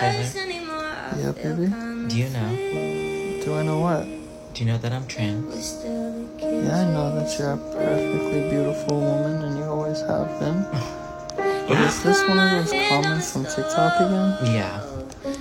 [0.00, 0.24] Tyler,
[1.18, 1.66] Yeah, baby.
[2.08, 3.44] do you know?
[3.44, 4.04] Do I know what?
[4.54, 5.84] Do you know that I'm trans?
[5.84, 10.64] Yeah, I know that you're a perfectly beautiful woman and you always have been.
[11.68, 14.54] But is this one of those comments from TikTok again?
[14.56, 14.82] Yeah.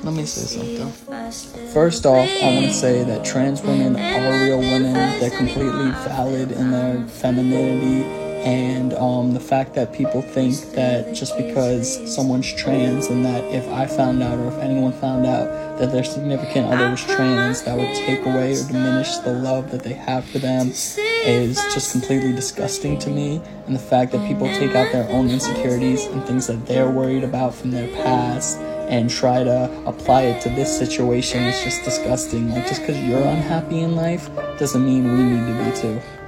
[0.03, 1.71] Let me say something.
[1.73, 4.93] First off, I want to say that trans women are real women.
[5.19, 8.03] They're completely valid in their femininity.
[8.39, 13.67] And um, the fact that people think that just because someone's trans and that if
[13.69, 17.77] I found out or if anyone found out that their significant other was trans, that
[17.77, 22.31] would take away or diminish the love that they have for them is just completely
[22.31, 23.41] disgusting to me.
[23.65, 27.23] And the fact that people take out their own insecurities and things that they're worried
[27.23, 28.57] about from their past
[28.89, 32.49] and try to apply it to this situation is just disgusting.
[32.49, 36.18] Like, just because you're unhappy in life doesn't mean we need to be too.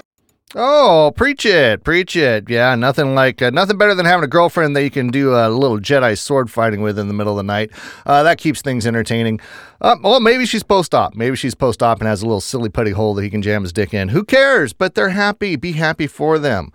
[0.54, 2.50] Oh, preach it, preach it.
[2.50, 5.48] Yeah, nothing like uh, nothing better than having a girlfriend that you can do a
[5.50, 7.72] little Jedi sword fighting with in the middle of the night.
[8.06, 9.40] Uh, that keeps things entertaining.
[9.80, 11.16] Uh, well, maybe she's post op.
[11.16, 13.62] Maybe she's post op and has a little silly putty hole that he can jam
[13.62, 14.10] his dick in.
[14.10, 14.74] Who cares?
[14.74, 15.56] But they're happy.
[15.56, 16.74] Be happy for them.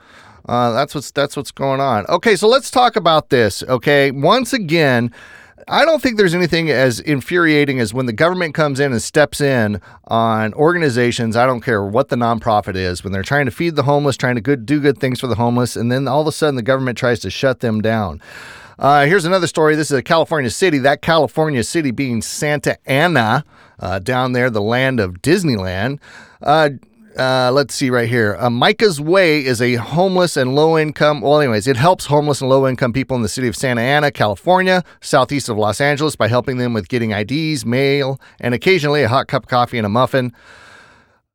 [0.48, 2.06] Uh, that's what's that's what's going on.
[2.06, 3.62] Okay, so let's talk about this.
[3.64, 5.12] Okay, once again.
[5.68, 9.40] I don't think there's anything as infuriating as when the government comes in and steps
[9.40, 11.34] in on organizations.
[11.34, 14.34] I don't care what the nonprofit is, when they're trying to feed the homeless, trying
[14.34, 16.62] to good, do good things for the homeless, and then all of a sudden the
[16.62, 18.20] government tries to shut them down.
[18.78, 19.74] Uh, here's another story.
[19.74, 20.78] This is a California city.
[20.78, 23.44] That California city being Santa Ana,
[23.80, 25.98] uh, down there, the land of Disneyland.
[26.42, 26.70] Uh,
[27.19, 28.36] uh, let's see right here.
[28.39, 31.20] Uh, Micah's Way is a homeless and low income.
[31.20, 34.11] Well, anyways, it helps homeless and low income people in the city of Santa Ana,
[34.11, 39.09] California, southeast of Los Angeles, by helping them with getting IDs, mail, and occasionally a
[39.09, 40.33] hot cup of coffee and a muffin.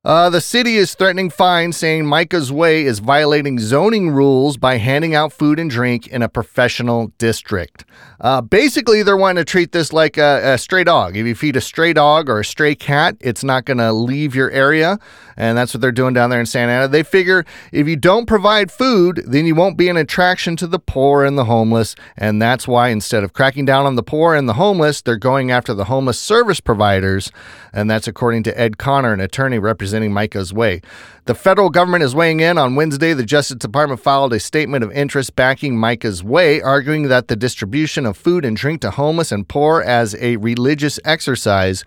[0.04, 5.14] Uh, the city is threatening fines, saying Micah's Way is violating zoning rules by handing
[5.14, 7.86] out food and drink in a professional district.
[8.20, 11.16] Uh, basically, they're wanting to treat this like a, a stray dog.
[11.16, 14.34] If you feed a stray dog or a stray cat, it's not going to leave
[14.34, 14.98] your area.
[15.38, 16.88] And that's what they're doing down there in Santa Ana.
[16.88, 20.80] They figure if you don't provide food, then you won't be an attraction to the
[20.80, 21.96] poor and the homeless.
[22.18, 25.52] And that's why instead of cracking down on the poor and the homeless, they're going
[25.52, 27.32] after the homeless service providers.
[27.72, 30.82] And that's according to Ed Connor, an attorney representing Micah's Way.
[31.26, 32.58] The federal government is weighing in.
[32.58, 37.28] On Wednesday, the Justice Department filed a statement of interest backing Micah's Way, arguing that
[37.28, 41.84] the distribution of food and drink to homeless and poor as a religious exercise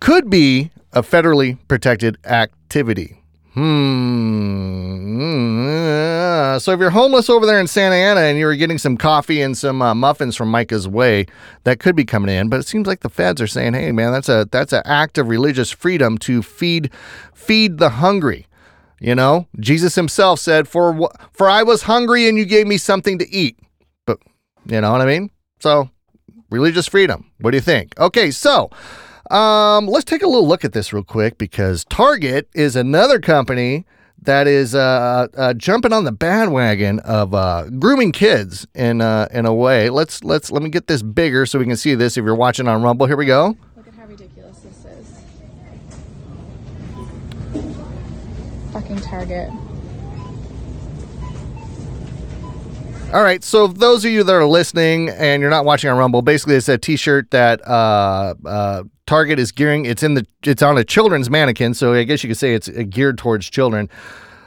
[0.00, 3.21] could be a federally protected activity.
[3.54, 5.02] Hmm.
[6.58, 9.42] So if you're homeless over there in Santa Ana and you were getting some coffee
[9.42, 11.26] and some uh, muffins from Micah's Way,
[11.64, 12.48] that could be coming in.
[12.48, 15.18] But it seems like the feds are saying, "Hey, man, that's a that's an act
[15.18, 16.90] of religious freedom to feed
[17.34, 18.46] feed the hungry."
[19.00, 23.18] You know, Jesus Himself said, "For for I was hungry and you gave me something
[23.18, 23.58] to eat."
[24.06, 24.18] But
[24.66, 25.30] you know what I mean?
[25.60, 25.90] So
[26.50, 27.30] religious freedom.
[27.40, 27.98] What do you think?
[27.98, 28.70] Okay, so.
[29.30, 33.86] Um, let's take a little look at this real quick because Target is another company
[34.22, 39.46] that is uh, uh, jumping on the bandwagon of uh, grooming kids in uh, in
[39.46, 39.90] a way.
[39.90, 42.16] Let's let's let me get this bigger so we can see this.
[42.16, 43.56] If you're watching on Rumble, here we go.
[43.76, 45.20] Look at how ridiculous this is.
[48.72, 49.50] Fucking Target.
[53.12, 56.22] All right, so those of you that are listening and you're not watching on Rumble,
[56.22, 59.84] basically it's a T-shirt that uh, uh, Target is gearing.
[59.84, 62.70] It's in the it's on a children's mannequin, so I guess you could say it's
[62.70, 63.90] uh, geared towards children.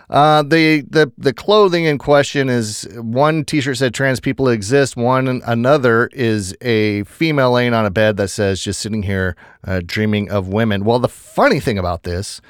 [0.09, 4.98] Uh, the the the clothing in question is one T-shirt said trans people exist.
[4.98, 9.81] One another is a female laying on a bed that says just sitting here uh,
[9.86, 10.84] dreaming of women.
[10.84, 12.42] Well, the funny thing about this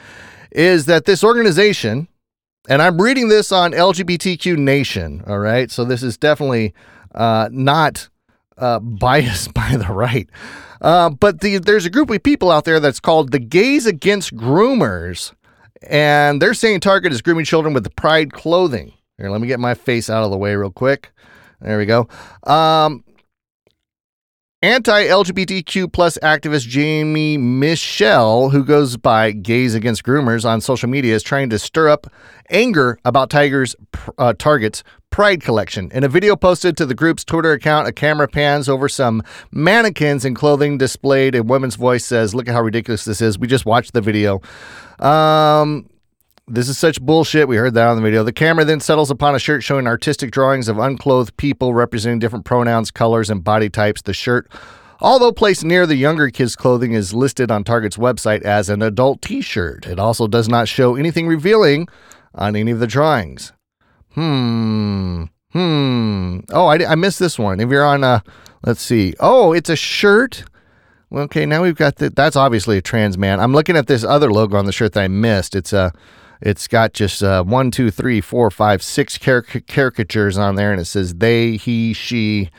[0.51, 2.07] is that this organization,
[2.69, 5.21] and I'm reading this on LGBTQ Nation.
[5.27, 6.73] All right, so this is definitely
[7.13, 8.07] uh, not
[8.57, 10.29] uh, by the right.
[10.81, 14.35] Uh, but the, there's a group of people out there that's called the Gays Against
[14.35, 15.33] Groomers,
[15.87, 18.93] and they're saying Target is grooming children with the Pride clothing.
[19.17, 21.11] Here, let me get my face out of the way real quick.
[21.61, 22.07] There we go.
[22.43, 23.03] Um,
[24.65, 31.21] Anti-LGBTQ plus activist Jamie Michelle, who goes by Gays Against Groomers on social media, is
[31.21, 32.07] trying to stir up
[32.49, 33.75] anger about Tiger's
[34.17, 35.91] uh, Target's Pride collection.
[35.91, 40.25] In a video posted to the group's Twitter account, a camera pans over some mannequins
[40.25, 41.35] and clothing displayed.
[41.35, 44.41] A woman's voice says, "Look at how ridiculous this is." We just watched the video.
[44.99, 45.87] Um,
[46.47, 47.47] this is such bullshit.
[47.47, 48.23] We heard that on the video.
[48.23, 52.45] The camera then settles upon a shirt showing artistic drawings of unclothed people representing different
[52.45, 54.01] pronouns, colors, and body types.
[54.03, 54.47] The shirt,
[54.99, 59.21] although placed near the younger kids' clothing, is listed on Target's website as an adult
[59.21, 59.87] t shirt.
[59.87, 61.87] It also does not show anything revealing
[62.35, 63.51] on any of the drawings.
[64.13, 65.23] Hmm.
[65.51, 66.39] Hmm.
[66.51, 67.59] Oh, I, I missed this one.
[67.59, 68.21] If you're on, a,
[68.63, 69.15] let's see.
[69.19, 70.43] Oh, it's a shirt.
[71.11, 73.39] Okay, now we've got the, that's obviously a trans man.
[73.39, 75.55] I'm looking at this other logo on the shirt that I missed.
[75.55, 75.93] It's a,
[76.41, 80.81] it's got just uh, one, two, three, four, five, six caric- caricatures on there, and
[80.81, 82.49] it says they, he, she,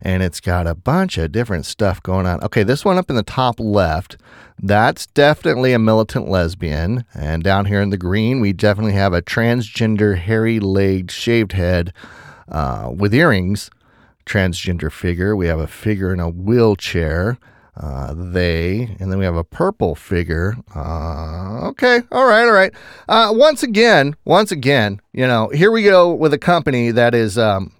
[0.00, 2.42] and it's got a bunch of different stuff going on.
[2.44, 4.16] Okay, this one up in the top left,
[4.62, 7.04] that's definitely a militant lesbian.
[7.14, 11.92] And down here in the green, we definitely have a transgender, hairy legged, shaved head
[12.48, 13.70] uh, with earrings
[14.26, 15.36] transgender figure.
[15.36, 17.38] We have a figure in a wheelchair.
[17.78, 20.56] Uh, they, and then we have a purple figure.
[20.74, 22.72] Uh, okay, all right, all right.
[23.06, 27.36] Uh, once again, once again, you know, here we go with a company that is
[27.36, 27.70] um,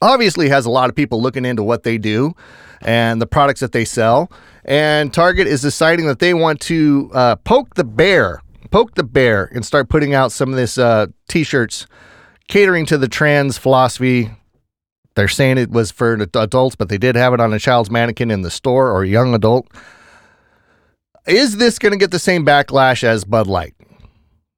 [0.00, 2.34] obviously has a lot of people looking into what they do
[2.80, 4.30] and the products that they sell.
[4.64, 8.40] And Target is deciding that they want to uh, poke the bear,
[8.70, 11.86] poke the bear, and start putting out some of this uh, t-shirts
[12.48, 14.30] catering to the trans philosophy.
[15.14, 18.30] They're saying it was for adults, but they did have it on a child's mannequin
[18.30, 19.68] in the store or a young adult.
[21.26, 23.74] Is this going to get the same backlash as Bud Light?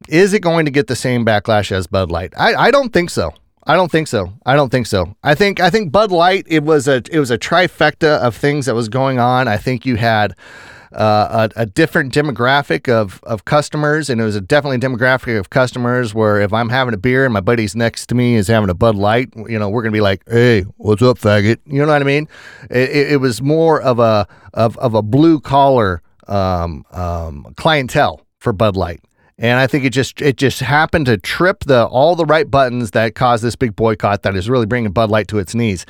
[0.09, 2.33] Is it going to get the same backlash as Bud Light?
[2.37, 3.33] I, I don't think so.
[3.67, 4.33] I don't think so.
[4.45, 5.17] I don't think so.
[5.23, 8.67] I think I think Bud Light it was a it was a trifecta of things
[8.67, 9.49] that was going on.
[9.49, 10.35] I think you had
[10.95, 15.51] uh, a, a, different demographic of, of customers, and it was a definitely demographic of
[15.51, 18.71] customers where if I'm having a beer and my buddy's next to me is having
[18.71, 21.89] a Bud Light, you know, we're gonna be like, "Hey, what's up, faggot?" You know
[21.89, 22.29] what I mean?
[22.71, 28.53] It, it, was more of a of, of a blue collar um, um, clientele for
[28.53, 29.01] Bud Light.
[29.37, 32.93] And I think it just it just happened to trip the all the right buttons
[32.93, 35.87] that caused this big boycott that is really bringing Bud Light to its knees.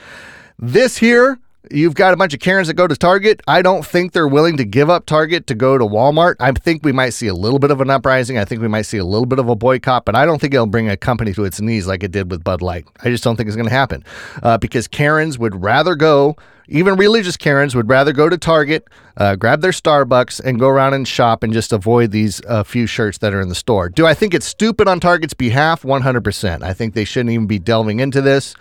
[0.59, 1.39] This here
[1.71, 3.41] You've got a bunch of Karens that go to Target.
[3.49, 6.37] I don't think they're willing to give up Target to go to Walmart.
[6.39, 8.37] I think we might see a little bit of an uprising.
[8.37, 10.53] I think we might see a little bit of a boycott, but I don't think
[10.53, 12.85] it'll bring a company to its knees like it did with Bud Light.
[13.03, 14.05] I just don't think it's going to happen
[14.43, 16.37] uh, because Karens would rather go,
[16.69, 20.93] even religious Karens would rather go to Target, uh, grab their Starbucks, and go around
[20.93, 23.89] and shop and just avoid these uh, few shirts that are in the store.
[23.89, 25.83] Do I think it's stupid on Target's behalf?
[25.83, 26.63] 100%.
[26.63, 28.55] I think they shouldn't even be delving into this.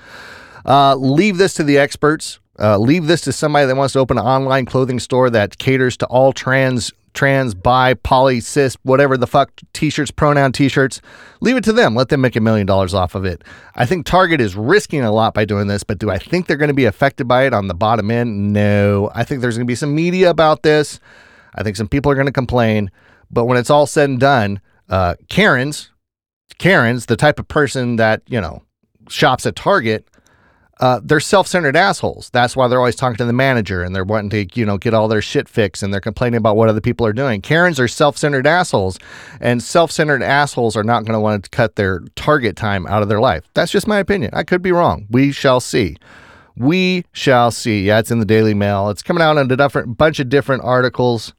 [0.65, 2.39] Uh, leave this to the experts.
[2.63, 5.97] Uh, leave this to somebody that wants to open an online clothing store that caters
[5.97, 11.01] to all trans, trans, bi, poly, cis, whatever the fuck t-shirts, pronoun t-shirts.
[11.41, 11.93] Leave it to them.
[11.93, 13.43] Let them make a million dollars off of it.
[13.75, 16.55] I think Target is risking a lot by doing this, but do I think they're
[16.55, 18.53] going to be affected by it on the bottom end?
[18.53, 19.11] No.
[19.13, 21.01] I think there's going to be some media about this.
[21.55, 22.89] I think some people are going to complain,
[23.29, 25.91] but when it's all said and done, uh, Karen's,
[26.59, 28.63] Karen's the type of person that you know
[29.09, 30.07] shops at Target
[30.79, 32.29] uh, they're self-centered assholes.
[32.31, 34.93] That's why they're always talking to the manager and they're wanting to, you know, get
[34.93, 37.41] all their shit fixed and they're complaining about what other people are doing.
[37.41, 38.99] Karens are self-centered assholes,
[39.39, 43.09] and self-centered assholes are not going to want to cut their target time out of
[43.09, 43.43] their life.
[43.53, 44.31] That's just my opinion.
[44.33, 45.05] I could be wrong.
[45.09, 45.97] We shall see.
[46.55, 47.83] We shall see.
[47.83, 48.89] Yeah, it's in the Daily Mail.
[48.89, 51.33] It's coming out in a different bunch of different articles.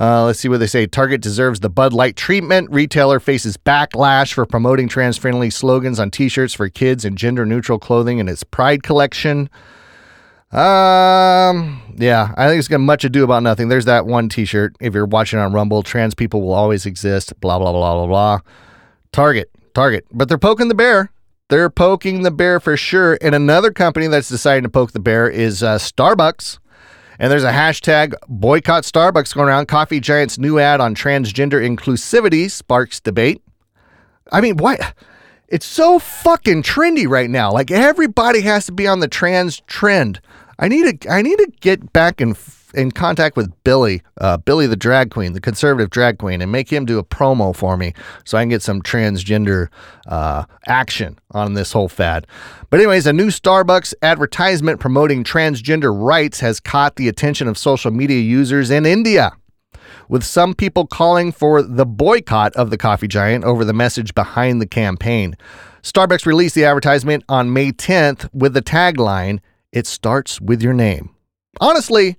[0.00, 0.86] Uh, let's see what they say.
[0.86, 2.70] Target deserves the Bud Light treatment.
[2.70, 7.44] Retailer faces backlash for promoting trans friendly slogans on t shirts for kids and gender
[7.44, 9.50] neutral clothing in its Pride collection.
[10.52, 13.68] Um, yeah, I think it's got much ado about nothing.
[13.68, 14.76] There's that one t shirt.
[14.80, 18.38] If you're watching on Rumble, trans people will always exist, blah, blah, blah, blah, blah.
[19.10, 20.06] Target, Target.
[20.12, 21.10] But they're poking the bear.
[21.48, 23.18] They're poking the bear for sure.
[23.20, 26.58] And another company that's deciding to poke the bear is uh, Starbucks.
[27.18, 29.66] And there's a hashtag boycott Starbucks going around.
[29.66, 33.42] Coffee Giant's new ad on transgender inclusivity sparks debate.
[34.30, 34.92] I mean, why?
[35.48, 37.50] It's so fucking trendy right now.
[37.52, 40.20] Like everybody has to be on the trans trend.
[40.58, 42.34] I need to I need to get back in
[42.74, 46.72] in contact with Billy, uh, Billy the drag queen, the conservative drag queen, and make
[46.72, 47.94] him do a promo for me
[48.24, 49.68] so I can get some transgender
[50.06, 52.26] uh, action on this whole fad.
[52.70, 57.90] But, anyways, a new Starbucks advertisement promoting transgender rights has caught the attention of social
[57.90, 59.32] media users in India
[60.08, 64.60] with some people calling for the boycott of the coffee giant over the message behind
[64.60, 65.36] the campaign.
[65.82, 69.40] Starbucks released the advertisement on May 10th with the tagline,
[69.72, 71.14] It starts with your name.
[71.60, 72.16] Honestly,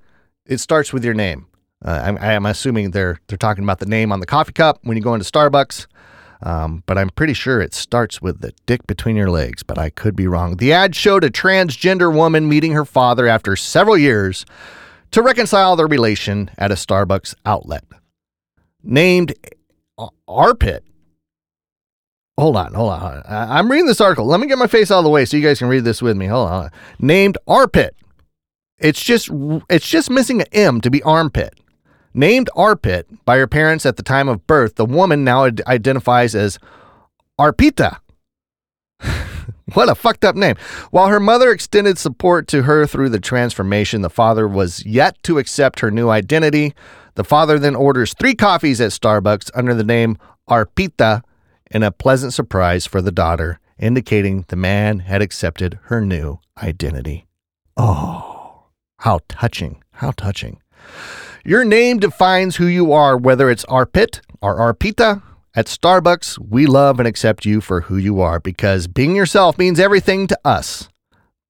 [0.50, 1.46] it starts with your name.
[1.86, 4.98] Uh, I'm, I'm, assuming they're they're talking about the name on the coffee cup when
[4.98, 5.88] you go into Starbucks.
[6.42, 9.90] Um, but I'm pretty sure it starts with the dick between your legs, but I
[9.90, 10.58] could be wrong.
[10.58, 14.46] The ad showed a transgender woman meeting her father after several years
[15.12, 17.84] to reconcile their relation at a Starbucks outlet.
[18.82, 19.34] Named
[20.30, 20.82] Arpit.
[22.38, 23.22] Hold on, hold on.
[23.28, 24.26] I'm reading this article.
[24.26, 26.02] Let me get my face out of the way so you guys can read this
[26.02, 26.28] with me.
[26.28, 26.70] Hold on.
[27.00, 27.92] Named Arpit
[28.80, 29.30] it's just
[29.70, 31.60] it's just missing an M to be armpit.
[32.14, 36.60] Named Arpit by her parents at the time of birth, the woman now identifies as
[37.40, 38.00] Arpita.
[39.74, 40.56] What a fucked up name.
[40.90, 45.38] While her mother extended support to her through the transformation, the father was yet to
[45.38, 46.74] accept her new identity.
[47.14, 50.18] The father then orders three coffees at Starbucks under the name
[50.50, 51.22] Arpita
[51.70, 57.28] in a pleasant surprise for the daughter, indicating the man had accepted her new identity.
[57.78, 58.29] Oh,
[59.00, 59.82] how touching.
[59.92, 60.62] How touching.
[61.46, 65.22] Your name defines who you are, whether it's Arpit or Arpita.
[65.56, 69.80] At Starbucks, we love and accept you for who you are because being yourself means
[69.80, 70.90] everything to us.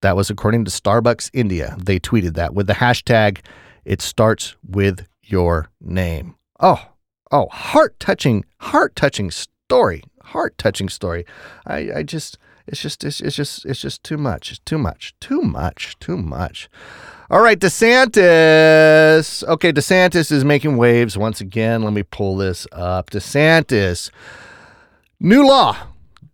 [0.01, 1.75] That was according to Starbucks India.
[1.77, 3.39] They tweeted that with the hashtag,
[3.83, 6.35] it starts with your name.
[6.59, 6.81] Oh,
[7.31, 10.03] oh, heart touching, heart touching story.
[10.21, 11.25] Heart touching story.
[11.65, 12.37] I, I just,
[12.71, 14.51] it's just, it's, it's just, it's just too much.
[14.51, 16.69] It's too much, too much, too much.
[17.29, 19.43] All right, DeSantis.
[19.47, 21.83] Okay, DeSantis is making waves once again.
[21.83, 23.11] Let me pull this up.
[23.11, 24.09] DeSantis.
[25.19, 25.77] New law.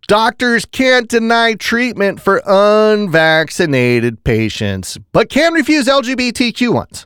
[0.08, 7.04] Doctors can't deny treatment for unvaccinated patients, but can refuse LGBTQ ones.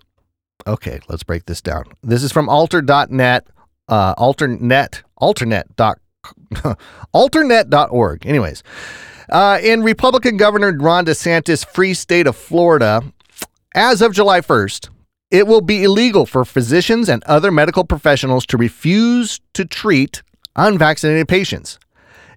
[0.66, 1.84] Okay, let's break this down.
[2.02, 3.46] This is from alter.net,
[3.88, 5.64] uh, alternet, alternet.
[5.76, 5.98] Dot,
[7.14, 8.26] alternet.org.
[8.26, 8.62] Anyways,
[9.30, 13.02] uh, in Republican Governor Ron DeSantis' free state of Florida,
[13.74, 14.88] as of July 1st,
[15.30, 20.22] it will be illegal for physicians and other medical professionals to refuse to treat
[20.56, 21.78] unvaccinated patients.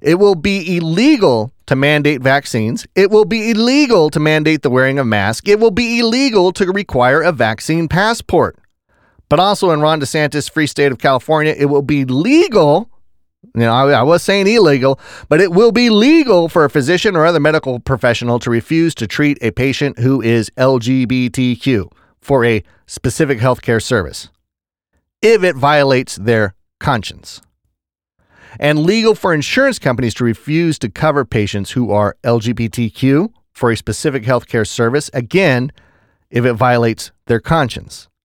[0.01, 2.85] It will be illegal to mandate vaccines.
[2.93, 5.50] It will be illegal to mandate the wearing of masks.
[5.50, 8.57] It will be illegal to require a vaccine passport.
[9.29, 12.89] But also in Ron DeSantis' free state of California, it will be legal.
[13.55, 17.15] You know, I, I was saying illegal, but it will be legal for a physician
[17.15, 22.63] or other medical professional to refuse to treat a patient who is LGBTQ for a
[22.88, 24.29] specific healthcare service
[25.21, 27.41] if it violates their conscience
[28.59, 33.77] and legal for insurance companies to refuse to cover patients who are LGBTQ for a
[33.77, 35.71] specific healthcare service, again,
[36.29, 38.07] if it violates their conscience.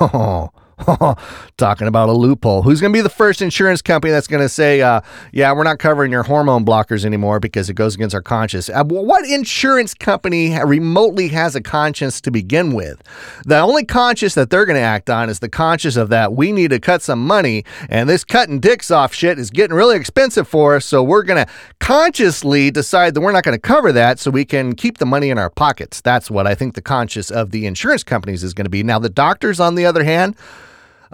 [0.00, 0.48] Oh,
[1.56, 2.62] Talking about a loophole.
[2.62, 5.00] Who's going to be the first insurance company that's going to say, uh,
[5.32, 8.68] yeah, we're not covering your hormone blockers anymore because it goes against our conscience?
[8.68, 13.02] Uh, what insurance company remotely has a conscience to begin with?
[13.44, 16.52] The only conscience that they're going to act on is the conscience of that we
[16.52, 20.48] need to cut some money and this cutting dicks off shit is getting really expensive
[20.48, 20.84] for us.
[20.84, 24.44] So we're going to consciously decide that we're not going to cover that so we
[24.44, 26.00] can keep the money in our pockets.
[26.00, 28.82] That's what I think the conscience of the insurance companies is going to be.
[28.82, 30.36] Now, the doctors, on the other hand,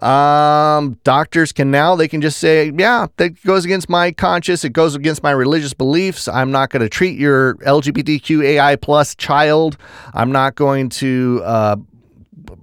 [0.02, 4.64] um, doctors can now they can just say, yeah, that goes against my conscience.
[4.64, 6.28] It goes against my religious beliefs.
[6.28, 9.76] I'm not going to treat your LGBTQAI plus child.
[10.14, 11.42] I'm not going to.
[11.44, 11.76] Uh,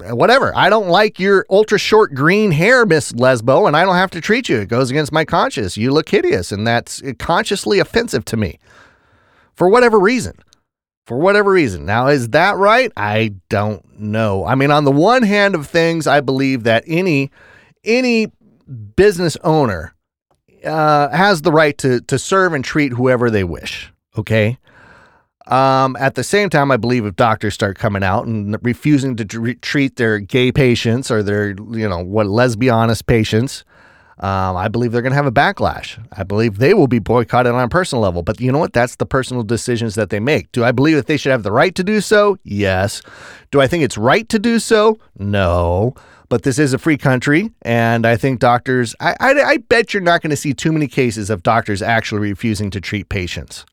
[0.10, 0.56] whatever.
[0.56, 4.22] I don't like your ultra short green hair, Miss Lesbo, and I don't have to
[4.22, 4.58] treat you.
[4.60, 5.78] It goes against my conscience.
[5.78, 8.60] You look hideous, and that's consciously offensive to me
[9.54, 10.38] for whatever reason
[11.06, 11.86] for whatever reason.
[11.86, 12.92] Now, is that right?
[12.98, 14.46] I don't know.
[14.46, 17.32] I mean, on the one hand of things, I believe that any
[17.84, 18.32] any
[18.96, 19.94] business owner
[20.64, 23.92] uh, has the right to to serve and treat whoever they wish.
[24.18, 24.58] Okay.
[25.48, 29.26] Um, at the same time, I believe if doctors start coming out and refusing to
[29.56, 33.64] treat their gay patients or their, you know, what lesbianist patients,
[34.20, 36.02] um, I believe they're going to have a backlash.
[36.14, 38.22] I believe they will be boycotted on a personal level.
[38.22, 38.74] But you know what?
[38.74, 40.52] That's the personal decisions that they make.
[40.54, 42.38] Do I believe that they should have the right to do so?
[42.44, 43.02] Yes.
[43.52, 44.98] Do I think it's right to do so?
[45.20, 45.96] No.
[46.30, 50.02] But this is a free country, and I think doctors, I, I, I bet you're
[50.02, 53.64] not going to see too many cases of doctors actually refusing to treat patients.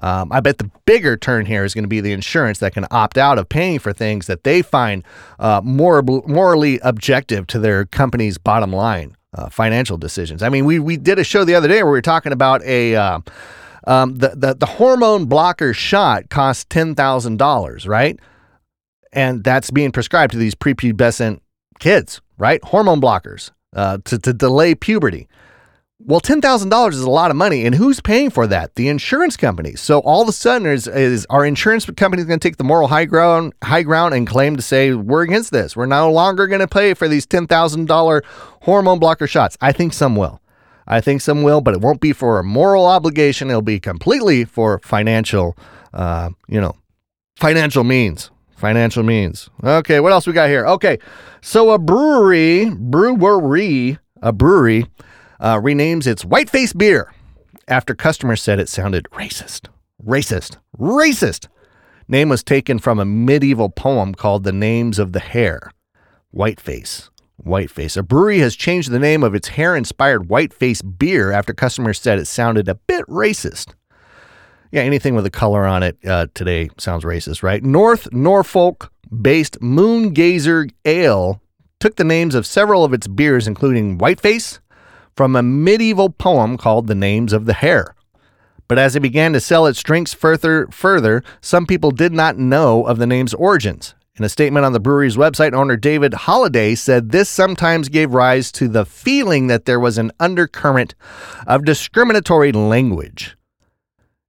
[0.00, 2.86] Um, I bet the bigger turn here is going to be the insurance that can
[2.90, 5.04] opt out of paying for things that they find
[5.38, 10.42] uh, more, morally objective to their company's bottom line uh, financial decisions.
[10.42, 12.62] I mean, we we did a show the other day where we were talking about
[12.64, 13.20] a uh,
[13.86, 18.18] um, the, the the hormone blocker shot costs ten thousand dollars, right?
[19.12, 21.40] And that's being prescribed to these prepubescent
[21.78, 22.62] kids, right?
[22.64, 25.28] Hormone blockers uh, to to delay puberty.
[25.98, 28.74] Well, ten thousand dollars is a lot of money, and who's paying for that?
[28.74, 29.80] The insurance companies.
[29.80, 32.88] So all of a sudden, is, is our insurance companies going to take the moral
[32.88, 35.74] high ground, high ground, and claim to say we're against this?
[35.74, 38.22] We're no longer going to pay for these ten thousand dollar
[38.62, 39.56] hormone blocker shots.
[39.62, 40.42] I think some will.
[40.86, 43.48] I think some will, but it won't be for a moral obligation.
[43.48, 45.56] It'll be completely for financial,
[45.94, 46.76] uh, you know,
[47.36, 48.30] financial means.
[48.56, 49.48] Financial means.
[49.64, 50.66] Okay, what else we got here?
[50.66, 50.98] Okay,
[51.40, 54.86] so a brewery, brewery, a brewery
[55.40, 57.12] uh, renames its Whiteface beer
[57.68, 59.68] after customers said it sounded racist.
[60.04, 60.56] Racist.
[60.78, 61.48] Racist.
[62.08, 65.72] Name was taken from a medieval poem called The Names of the Hare.
[66.32, 67.10] Whiteface.
[67.44, 67.96] Whiteface.
[67.96, 72.18] A brewery has changed the name of its hair inspired Whiteface beer after customers said
[72.18, 73.74] it sounded a bit racist.
[74.72, 77.62] Yeah, anything with a color on it uh, today sounds racist, right?
[77.62, 81.40] North Norfolk based Moongazer Ale
[81.78, 84.60] took the names of several of its beers, including Whiteface,
[85.16, 87.94] from a medieval poem called The Names of the Hare.
[88.68, 92.84] But as it began to sell its drinks further, further, some people did not know
[92.84, 93.94] of the name's origins.
[94.18, 98.50] In a statement on the brewery's website, owner David Holliday said this sometimes gave rise
[98.52, 100.94] to the feeling that there was an undercurrent
[101.46, 103.36] of discriminatory language.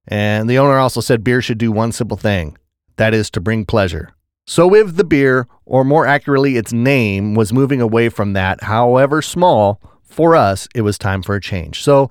[0.06, 2.56] And the owner also said beer should do one simple thing
[2.96, 4.12] that is to bring pleasure.
[4.46, 9.20] So, if the beer, or more accurately, its name, was moving away from that, however
[9.20, 11.82] small, for us, it was time for a change.
[11.82, 12.10] So,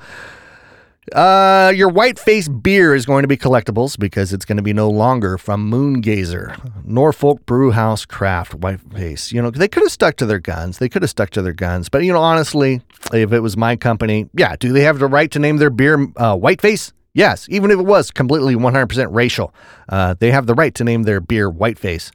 [1.13, 4.74] uh, your white face beer is going to be collectibles because it's going to be
[4.74, 9.32] no longer from Moongazer, Norfolk Brewhouse Craft White Face.
[9.32, 10.80] You know, they could have stuck to their guns.
[10.80, 11.88] They could have stuck to their guns.
[11.88, 12.82] But, you know, honestly,
[13.13, 16.08] if it was my company, yeah, do they have the right to name their beer
[16.18, 16.92] uh, White Face?
[17.13, 19.54] Yes, even if it was completely 100% racial,
[19.89, 22.12] uh, they have the right to name their beer Whiteface.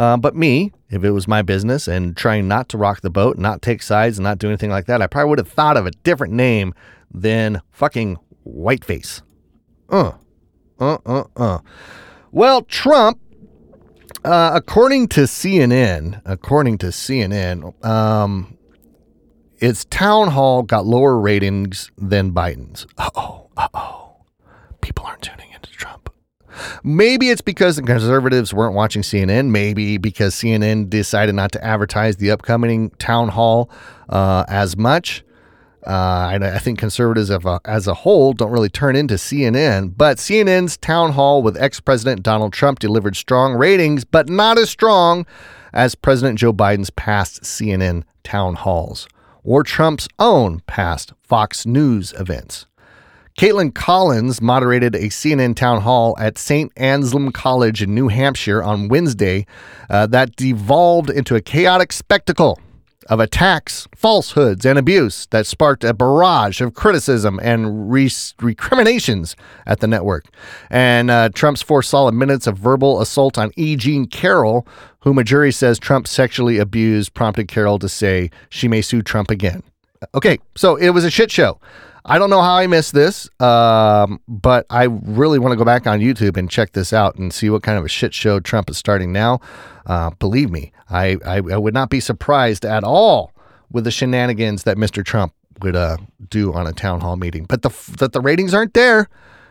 [0.00, 3.36] Uh, but me, if it was my business and trying not to rock the boat,
[3.36, 5.84] not take sides, and not do anything like that, I probably would have thought of
[5.84, 6.72] a different name
[7.12, 8.16] than fucking
[8.46, 9.20] Whiteface.
[9.90, 10.12] Uh,
[10.78, 11.58] uh, uh, uh.
[12.32, 13.20] Well, Trump,
[14.24, 18.56] uh, according to CNN, according to CNN, um,
[19.58, 22.86] its town hall got lower ratings than Biden's.
[22.96, 24.16] Uh oh, uh oh.
[24.80, 25.49] People aren't tuning.
[26.82, 29.48] Maybe it's because the conservatives weren't watching CNN.
[29.48, 33.70] Maybe because CNN decided not to advertise the upcoming town hall
[34.08, 35.24] uh, as much.
[35.86, 40.76] Uh, I, think conservatives a, as a whole don't really turn into CNN, but CNN's
[40.76, 45.24] town hall with ex President Donald Trump delivered strong ratings, but not as strong
[45.72, 49.08] as President Joe Biden's past CNN town halls
[49.42, 52.66] or Trump's own past Fox News events.
[53.40, 56.70] Kaitlan Collins moderated a CNN town hall at St.
[56.76, 59.46] Anselm College in New Hampshire on Wednesday
[59.88, 62.60] uh, that devolved into a chaotic spectacle
[63.06, 68.10] of attacks, falsehoods, and abuse that sparked a barrage of criticism and re-
[68.42, 70.26] recriminations at the network.
[70.68, 73.74] And uh, Trump's four solid minutes of verbal assault on E.
[73.74, 74.66] Jean Carroll,
[74.98, 79.30] whom a jury says Trump sexually abused, prompted Carroll to say she may sue Trump
[79.30, 79.62] again.
[80.14, 81.58] Okay, so it was a shit show.
[82.04, 85.86] I don't know how I missed this, um, but I really want to go back
[85.86, 88.70] on YouTube and check this out and see what kind of a shit show Trump
[88.70, 89.40] is starting now.
[89.86, 93.32] Uh, believe me, I, I, I, would not be surprised at all
[93.70, 95.04] with the shenanigans that Mr.
[95.04, 95.96] Trump would uh,
[96.28, 97.44] do on a town hall meeting.
[97.44, 99.08] But the that the ratings aren't there.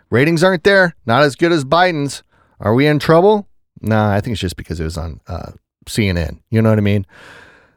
[0.09, 0.95] Ratings aren't there.
[1.05, 2.23] Not as good as Biden's.
[2.59, 3.47] Are we in trouble?
[3.81, 5.51] Nah, I think it's just because it was on uh,
[5.85, 6.39] CNN.
[6.49, 7.05] You know what I mean?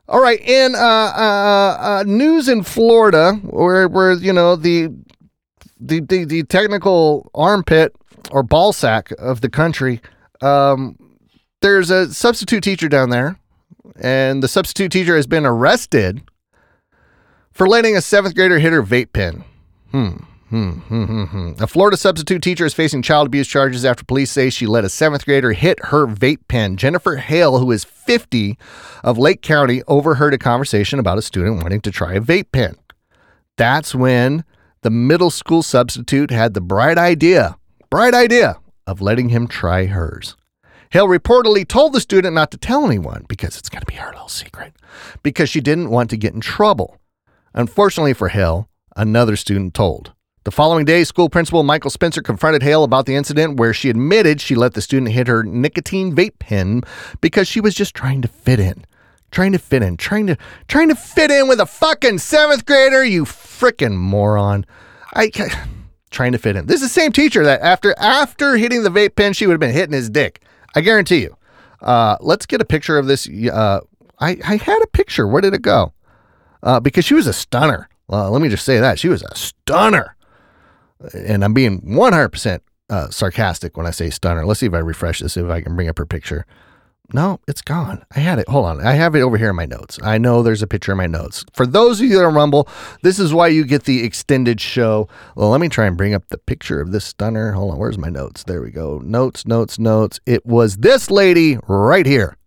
[0.09, 4.89] All right, in uh, uh, uh, news in Florida, where where you know the,
[5.81, 7.95] the the the technical armpit
[8.31, 10.01] or ball sack of the country,
[10.41, 10.99] um,
[11.61, 13.39] there's a substitute teacher down there,
[14.01, 16.23] and the substitute teacher has been arrested
[17.53, 19.45] for letting a seventh grader hit her vape pen.
[19.93, 20.17] Hmm.
[20.53, 21.63] Hmm, hmm, hmm, hmm.
[21.63, 24.91] A Florida substitute teacher is facing child abuse charges after police say she let a
[24.91, 26.77] seventh grader hit her vape pen.
[26.77, 28.59] Jennifer Hale, who is 50
[29.03, 32.75] of Lake County, overheard a conversation about a student wanting to try a vape pen.
[33.57, 34.45] That's when
[34.83, 37.57] the middle school substitute had the bright idea,
[37.89, 40.37] bright idea of letting him try hers.
[40.91, 44.13] Hale reportedly told the student not to tell anyone because it's going to be her
[44.13, 44.75] little secret,
[45.23, 46.99] because she didn't want to get in trouble.
[47.55, 50.13] Unfortunately for Hale, another student told.
[50.45, 54.41] The following day, school principal Michael Spencer confronted Hale about the incident where she admitted
[54.41, 56.83] she let the student hit her nicotine vape pen
[57.21, 58.85] because she was just trying to fit in.
[59.31, 63.05] Trying to fit in, trying to trying to fit in with a fucking seventh grader,
[63.05, 64.67] you freaking moron.
[65.15, 65.31] I
[66.11, 66.67] trying to fit in.
[66.67, 69.61] This is the same teacher that after after hitting the vape pen, she would have
[69.61, 70.43] been hitting his dick.
[70.75, 71.37] I guarantee you.
[71.81, 73.29] Uh, let's get a picture of this.
[73.29, 73.79] Uh,
[74.19, 75.29] I, I had a picture.
[75.29, 75.93] Where did it go?
[76.65, 77.89] Uh, because she was a stunner.
[78.09, 78.99] let me just say that.
[78.99, 80.17] She was a stunner
[81.15, 82.61] and I'm being 100%
[82.91, 84.45] uh, sarcastic when I say stunner.
[84.45, 86.47] Let's see if I refresh this, if I can bring up her picture.
[87.15, 88.05] No, it's gone.
[88.15, 88.49] I had it.
[88.49, 88.87] Hold on.
[88.87, 89.99] I have it over here in my notes.
[90.03, 91.45] I know there's a picture in my notes.
[91.53, 92.69] For those of you that are Rumble,
[93.03, 95.09] this is why you get the extended show.
[95.37, 97.53] Well, let me try and bring up the picture of this stunner.
[97.53, 97.79] Hold on.
[97.79, 98.45] Where's my notes?
[98.45, 98.99] There we go.
[99.05, 100.21] Notes, notes, notes.
[100.25, 102.39] It was this lady right here.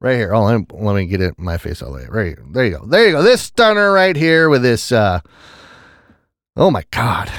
[0.00, 0.34] Right here.
[0.34, 2.06] Oh, let me, get it my face all the way.
[2.10, 2.44] Right here.
[2.52, 2.86] There you go.
[2.86, 3.22] There you go.
[3.22, 4.92] This stunner right here with this.
[4.92, 5.20] Uh,
[6.56, 7.32] oh my God.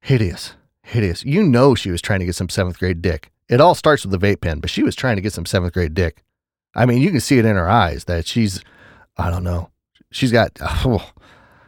[0.00, 0.54] Hideous.
[0.82, 1.24] Hideous.
[1.24, 3.30] You know she was trying to get some seventh grade dick.
[3.48, 5.72] It all starts with the vape pen, but she was trying to get some seventh
[5.72, 6.22] grade dick.
[6.74, 8.62] I mean, you can see it in her eyes that she's,
[9.16, 9.70] I don't know,
[10.12, 11.10] she's got, oh,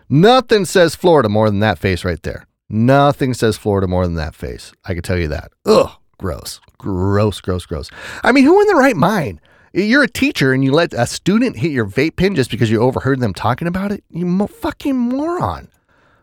[0.09, 2.47] nothing says Florida more than that face right there.
[2.68, 4.73] Nothing says Florida more than that face.
[4.85, 5.53] I can tell you that.
[5.66, 7.90] Ugh, gross, gross, gross, gross.
[8.23, 9.40] I mean, who in the right mind?
[9.75, 12.81] You're a teacher and you let a student hit your vape pen just because you
[12.81, 14.05] overheard them talking about it?
[14.11, 15.68] You mo- fucking moron.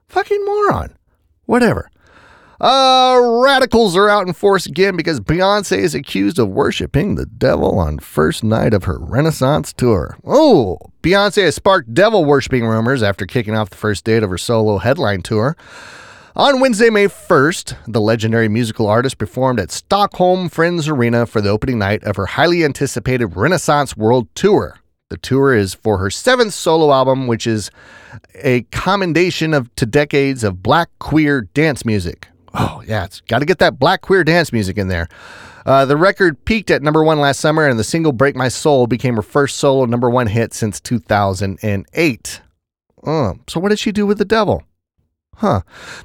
[0.07, 0.95] Fucking moron.
[1.45, 1.89] Whatever.
[2.61, 7.79] Uh, radicals are out in force again because Beyonce is accused of worshiping the devil
[7.79, 10.17] on first night of her Renaissance tour.
[10.25, 14.37] Oh, Beyonce has sparked devil worshiping rumors after kicking off the first date of her
[14.37, 15.55] solo headline tour.
[16.35, 21.49] On Wednesday, May 1st, the legendary musical artist performed at Stockholm Friends Arena for the
[21.49, 24.79] opening night of her highly anticipated Renaissance World Tour.
[25.09, 27.71] The tour is for her seventh solo album, which is
[28.35, 32.27] a commendation of to decades of black queer dance music.
[32.53, 35.07] Oh, yeah, it's got to get that black queer dance music in there.
[35.65, 38.87] Uh, the record peaked at number one last summer, and the single Break My Soul
[38.87, 42.41] became her first solo number one hit since 2008.
[43.05, 44.63] Oh, so, what did she do with the devil?
[45.37, 45.61] Huh.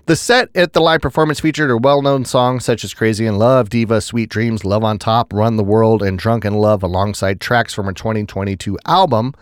[0.06, 3.36] The set at the live performance featured her well known songs such as Crazy in
[3.36, 7.40] Love, Diva, Sweet Dreams, Love on Top, Run the World, and Drunk in Love alongside
[7.40, 9.34] tracks from her 2022 album.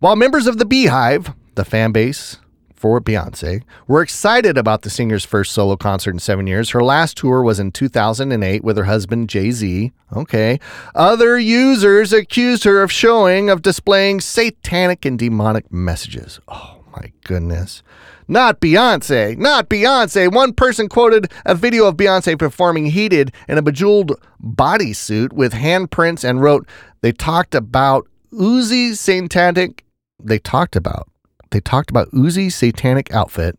[0.00, 2.36] While members of the Beehive, the fan base
[2.84, 3.62] for Beyonce.
[3.86, 6.68] We're excited about the singer's first solo concert in seven years.
[6.68, 9.90] Her last tour was in 2008 with her husband Jay Z.
[10.14, 10.60] Okay.
[10.94, 16.40] Other users accused her of showing of displaying satanic and demonic messages.
[16.46, 17.82] Oh my goodness.
[18.28, 19.38] Not Beyonce.
[19.38, 20.30] Not Beyonce.
[20.30, 26.22] One person quoted a video of Beyonce performing heated in a bejeweled bodysuit with handprints
[26.22, 26.68] and wrote,
[27.00, 29.86] They talked about Uzi satanic.
[30.22, 31.08] They talked about.
[31.54, 33.56] They talked about Uzi's satanic outfit.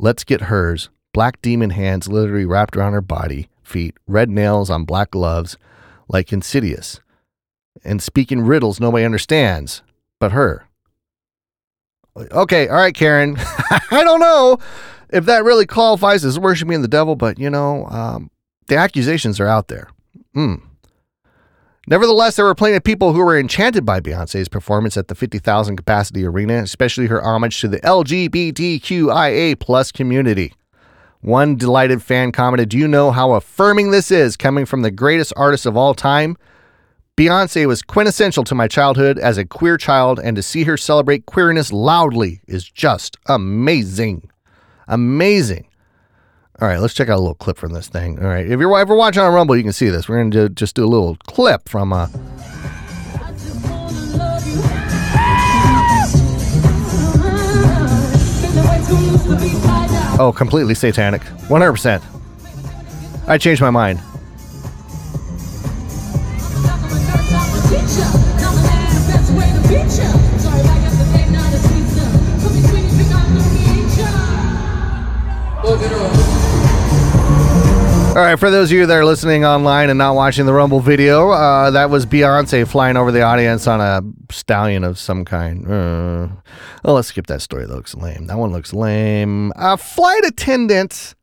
[0.00, 0.88] Let's get hers.
[1.12, 5.56] Black demon hands literally wrapped around her body, feet, red nails on black gloves,
[6.08, 6.98] like Insidious.
[7.84, 9.82] And speaking riddles nobody understands
[10.18, 10.66] but her.
[12.16, 13.36] Okay, all right, Karen.
[13.38, 14.58] I don't know
[15.10, 18.32] if that really qualifies as worshiping the devil, but you know, um,
[18.66, 19.88] the accusations are out there.
[20.34, 20.56] Hmm.
[21.90, 25.74] Nevertheless, there were plenty of people who were enchanted by Beyonce's performance at the 50,000
[25.74, 30.52] capacity arena, especially her homage to the LGBTQIA plus community.
[31.22, 35.32] One delighted fan commented, Do you know how affirming this is coming from the greatest
[35.34, 36.36] artist of all time?
[37.16, 41.24] Beyonce was quintessential to my childhood as a queer child, and to see her celebrate
[41.24, 44.30] queerness loudly is just amazing.
[44.88, 45.67] Amazing.
[46.60, 48.18] All right, let's check out a little clip from this thing.
[48.18, 50.08] All right, if you're ever watching on Rumble, you can see this.
[50.08, 51.92] We're going to just do a little clip from.
[51.92, 52.08] Uh,
[60.18, 61.22] oh, completely satanic.
[61.22, 62.02] 100%.
[63.28, 64.00] I changed my mind.
[78.18, 80.80] All right, for those of you that are listening online and not watching the Rumble
[80.80, 84.02] video, uh, that was Beyonce flying over the audience on a
[84.32, 85.64] stallion of some kind.
[85.64, 86.26] Uh,
[86.84, 87.64] oh, let's skip that story.
[87.64, 88.26] That looks lame.
[88.26, 89.52] That one looks lame.
[89.54, 91.14] Uh, flight attendants.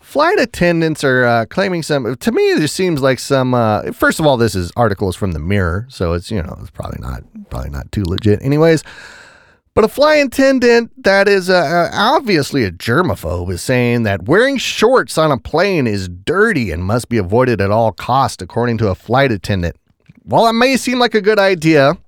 [0.00, 2.16] Flight attendants are uh, claiming some.
[2.16, 3.54] To me, it just seems like some.
[3.54, 6.70] Uh, first of all, this is articles from the Mirror, so it's you know it's
[6.70, 8.42] probably not probably not too legit.
[8.42, 8.82] Anyways,
[9.76, 15.18] but a flight attendant that is uh, obviously a germaphobe is saying that wearing shorts
[15.18, 18.94] on a plane is dirty and must be avoided at all costs, according to a
[18.94, 19.76] flight attendant.
[20.22, 21.98] While it may seem like a good idea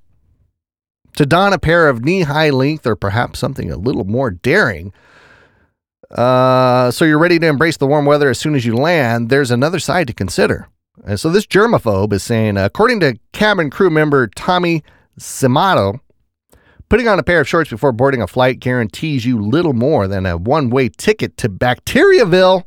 [1.16, 4.94] to don a pair of knee high length or perhaps something a little more daring,
[6.10, 9.50] uh, so you're ready to embrace the warm weather as soon as you land, there's
[9.50, 10.68] another side to consider.
[11.04, 14.82] And so this germaphobe is saying, according to cabin crew member Tommy
[15.20, 16.00] Simato,
[16.88, 20.24] Putting on a pair of shorts before boarding a flight guarantees you little more than
[20.24, 22.64] a one way ticket to Bacteriaville.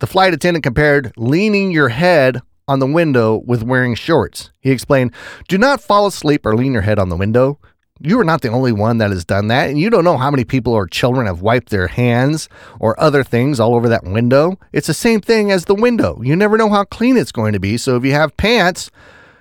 [0.00, 4.50] The flight attendant compared leaning your head on the window with wearing shorts.
[4.60, 5.14] He explained,
[5.48, 7.58] Do not fall asleep or lean your head on the window.
[8.02, 10.30] You are not the only one that has done that, and you don't know how
[10.30, 14.58] many people or children have wiped their hands or other things all over that window.
[14.72, 16.20] It's the same thing as the window.
[16.22, 18.90] You never know how clean it's going to be, so if you have pants,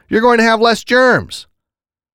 [0.08, 1.48] you're going to have less germs.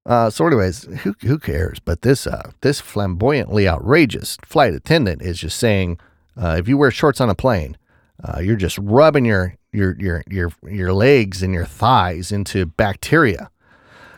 [0.07, 1.81] Uh, so, anyways, who who cares?
[1.81, 5.99] But this uh, this flamboyantly outrageous flight attendant is just saying,
[6.37, 7.79] uh, if you wear shorts on a plane,
[8.23, 13.51] uh, you're just rubbing your your your your your legs and your thighs into bacteria.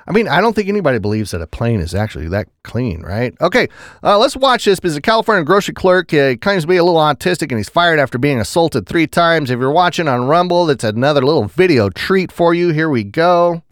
[0.08, 3.34] I mean, I don't think anybody believes that a plane is actually that clean, right?
[3.40, 3.66] Okay,
[4.04, 7.00] uh, let's watch this because a California grocery clerk uh, claims to be a little
[7.00, 9.50] autistic and he's fired after being assaulted three times.
[9.50, 12.68] If you're watching on Rumble, that's another little video treat for you.
[12.68, 13.62] Here we go.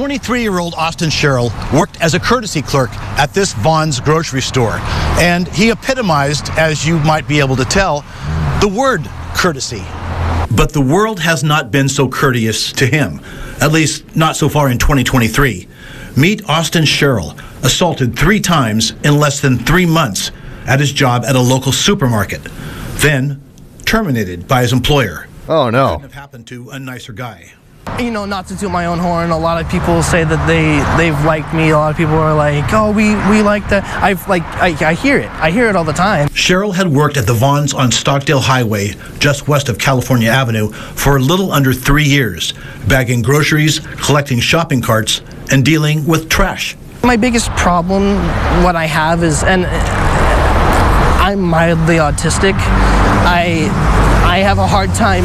[0.00, 4.78] 23 year old Austin Sherrill worked as a courtesy clerk at this Vons grocery store,
[5.20, 8.00] and he epitomized, as you might be able to tell,
[8.62, 9.04] the word
[9.36, 9.84] courtesy.
[10.56, 13.20] But the world has not been so courteous to him,
[13.60, 15.68] at least not so far in 2023.
[16.16, 20.30] Meet Austin Sherrill, assaulted three times in less than three months
[20.66, 22.42] at his job at a local supermarket,
[23.02, 23.42] then
[23.84, 25.28] terminated by his employer.
[25.46, 25.96] Oh no.
[25.96, 27.52] Couldn't have happened to a nicer guy.
[27.98, 30.80] You know, not to toot my own horn, a lot of people say that they
[30.96, 31.68] they've liked me.
[31.70, 34.94] A lot of people are like, "Oh, we we like that." I've like I, I
[34.94, 35.28] hear it.
[35.32, 36.28] I hear it all the time.
[36.32, 41.16] Sherrill had worked at the Vons on Stockdale Highway, just west of California Avenue, for
[41.16, 42.54] a little under three years,
[42.88, 46.76] bagging groceries, collecting shopping carts, and dealing with trash.
[47.02, 48.16] My biggest problem,
[48.64, 49.70] what I have is, and uh,
[51.20, 52.54] I'm mildly autistic.
[53.24, 53.68] I
[54.24, 55.24] I have a hard time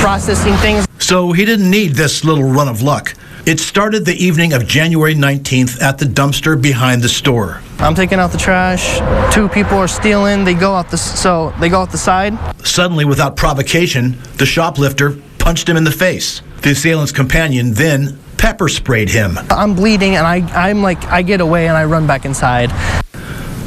[0.00, 0.86] processing things.
[1.04, 3.12] So he didn't need this little run of luck.
[3.44, 7.60] It started the evening of January 19th at the dumpster behind the store.
[7.78, 9.00] I'm taking out the trash.
[9.30, 10.44] Two people are stealing.
[10.44, 12.38] They go out the so they go out the side.
[12.66, 16.40] Suddenly, without provocation, the shoplifter punched him in the face.
[16.62, 19.36] The assailant's companion then pepper sprayed him.
[19.50, 20.36] I'm bleeding, and I
[20.68, 22.70] I'm like I get away and I run back inside.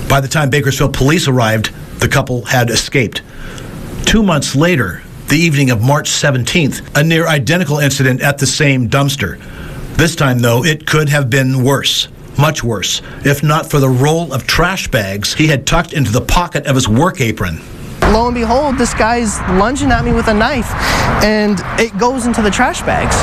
[0.10, 3.22] By the time Bakersfield police arrived, the couple had escaped.
[4.08, 8.90] Two months later, the evening of March 17th, a near identical incident at the same
[8.90, 9.38] dumpster.
[9.96, 12.08] This time, though, it could have been worse.
[12.38, 16.22] Much worse, if not for the roll of trash bags he had tucked into the
[16.22, 17.60] pocket of his work apron.
[18.14, 20.72] Lo and behold, this guy's lunging at me with a knife,
[21.24, 23.16] and it goes into the trash bags.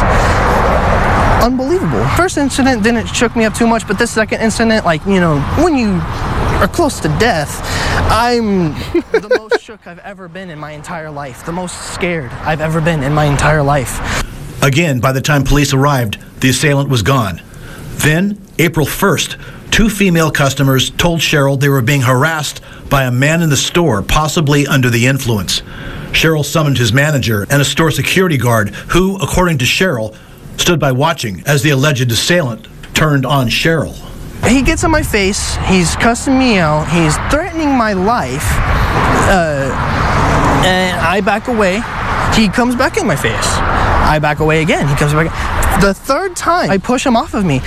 [1.42, 2.06] Unbelievable.
[2.16, 5.40] First incident didn't shook me up too much, but this second incident, like, you know,
[5.62, 6.00] when you
[6.60, 7.60] are close to death,
[8.10, 8.72] I'm
[9.12, 11.44] the most shook I've ever been in my entire life.
[11.44, 14.22] The most scared I've ever been in my entire life.
[14.62, 17.42] Again, by the time police arrived, the assailant was gone.
[17.96, 23.42] Then, April 1st, two female customers told Sherrill they were being harassed by a man
[23.42, 25.62] in the store, possibly under the influence.
[26.12, 30.14] Sherrill summoned his manager and a store security guard, who, according to Sherrill,
[30.56, 33.96] stood by watching as the alleged assailant turned on Sherrill.
[34.48, 38.46] He gets in my face, he's cussing me out, he's threatening my life,
[39.30, 39.72] uh,
[40.66, 41.80] and I back away.
[42.34, 43.32] He comes back in my face.
[43.32, 44.86] I back away again.
[44.86, 45.80] He comes back.
[45.80, 47.62] The third time, I push him off of me.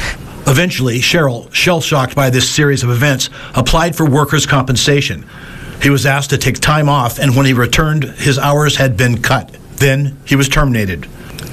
[0.46, 5.26] Eventually, Sherrill, shell shocked by this series of events, applied for workers' compensation.
[5.82, 9.22] He was asked to take time off, and when he returned, his hours had been
[9.22, 9.56] cut.
[9.78, 11.08] Then he was terminated.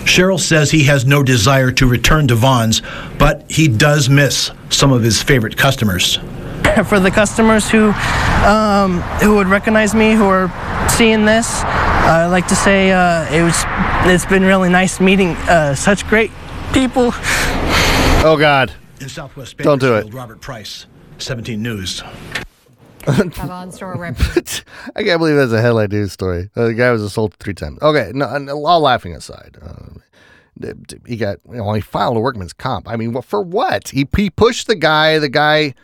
[0.07, 2.83] Sherrill says he has no desire to return to Vons,
[3.19, 6.17] but he does miss some of his favorite customers.
[6.87, 7.93] For the customers who
[8.47, 10.49] um, who would recognize me, who are
[10.89, 13.65] seeing this, I'd like to say uh, it was.
[14.07, 16.31] It's been really nice meeting uh, such great
[16.73, 17.13] people.
[18.27, 18.73] Oh God.
[19.01, 19.99] In Southwest Don't do it.
[19.99, 20.87] Bakersfield, Robert Price,
[21.19, 22.03] 17 News.
[23.43, 24.65] Avon store representative.
[24.97, 26.51] I can't believe that's a headline news story.
[26.57, 27.79] Uh, the guy was assaulted three times.
[27.83, 29.57] Okay, no, no all laughing aside.
[29.61, 29.99] Uh,
[31.07, 32.89] he got, you know, he filed a workman's comp.
[32.89, 33.89] I mean, for what?
[33.89, 35.75] He, he pushed the guy, the guy,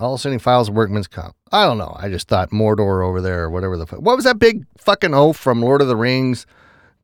[0.00, 1.36] all of a sudden he files a workman's comp.
[1.52, 1.96] I don't know.
[1.98, 4.00] I just thought Mordor over there or whatever the fuck.
[4.00, 6.46] What was that big fucking oaf from Lord of the Rings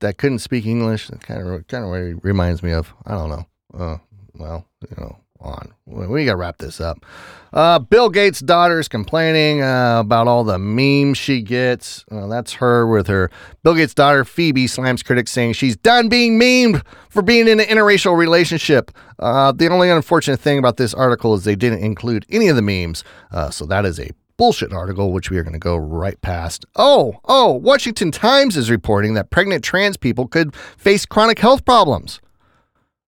[0.00, 1.08] that couldn't speak English?
[1.08, 3.46] That kind of, kind of reminds me of, I don't know.
[3.72, 3.98] Uh,
[4.34, 5.74] well, you know, on.
[5.86, 7.04] We got to wrap this up.
[7.52, 12.04] Uh, Bill Gates' daughter is complaining uh, about all the memes she gets.
[12.10, 13.30] That's her with her.
[13.62, 17.66] Bill Gates' daughter, Phoebe, slams critics saying she's done being memed for being in an
[17.66, 18.90] interracial relationship.
[19.20, 22.62] Uh, the only unfortunate thing about this article is they didn't include any of the
[22.62, 23.04] memes.
[23.30, 26.66] Uh, so that is a bullshit article, which we are going to go right past.
[26.74, 32.20] Oh, oh, Washington Times is reporting that pregnant trans people could face chronic health problems.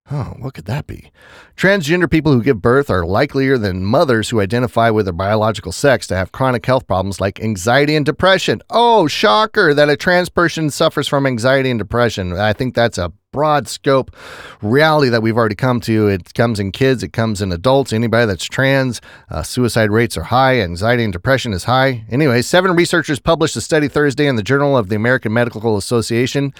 [0.09, 1.11] Oh, what could that be?
[1.57, 6.07] Transgender people who give birth are likelier than mothers who identify with their biological sex
[6.07, 8.61] to have chronic health problems like anxiety and depression.
[8.69, 12.33] Oh, shocker that a trans person suffers from anxiety and depression.
[12.33, 14.15] I think that's a broad scope
[14.63, 16.07] reality that we've already come to.
[16.07, 18.99] It comes in kids, it comes in adults, anybody that's trans.
[19.29, 22.03] Uh, suicide rates are high, anxiety and depression is high.
[22.09, 26.51] Anyway, seven researchers published a study Thursday in the Journal of the American Medical Association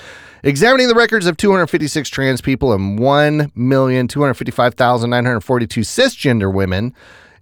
[0.44, 6.94] examining the records of 256 trans people and 1,255,942 cisgender women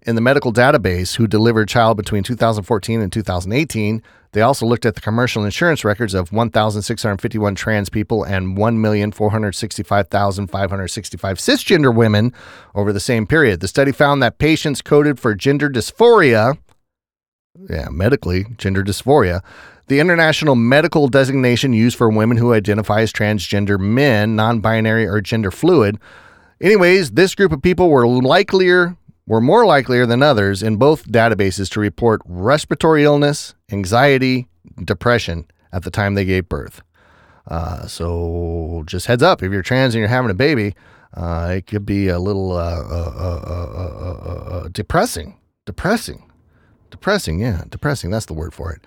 [0.06, 4.02] in the medical database who delivered child between 2014 and 2018.
[4.32, 10.48] They also looked at the commercial insurance records of 1,651 trans people and 1,465,565
[11.38, 12.34] cisgender women
[12.74, 13.60] over the same period.
[13.62, 16.58] The study found that patients coded for gender dysphoria,
[17.70, 19.41] yeah, medically, gender dysphoria,
[19.88, 25.22] the international medical designation used for women who identify as transgender men, non binary, or
[25.22, 26.00] gender fluid,
[26.62, 28.96] Anyways, this group of people were likelier,
[29.28, 34.48] were more likelier than others in both databases to report respiratory illness, anxiety,
[34.84, 36.82] depression at the time they gave birth.
[37.48, 40.76] Uh, so just heads up, if you're trans and you're having a baby,
[41.14, 45.38] uh, it could be a little uh, uh, uh, uh, depressing.
[45.66, 46.32] Depressing.
[46.92, 48.12] Depressing, yeah, depressing.
[48.12, 48.86] That's the word for it.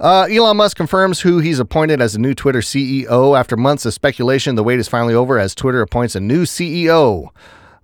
[0.00, 3.38] Elon Musk confirms who he's appointed as the new Twitter CEO.
[3.38, 7.30] After months of speculation, the wait is finally over as Twitter appoints a new CEO.